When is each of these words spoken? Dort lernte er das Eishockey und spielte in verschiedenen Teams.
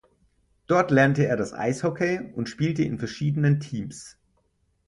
Dort 0.65 0.89
lernte 0.89 1.27
er 1.27 1.37
das 1.37 1.53
Eishockey 1.53 2.31
und 2.33 2.49
spielte 2.49 2.81
in 2.81 2.97
verschiedenen 2.97 3.59
Teams. 3.59 4.17